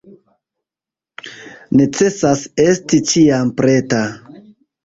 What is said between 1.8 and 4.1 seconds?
Necesas esti ĉiam preta.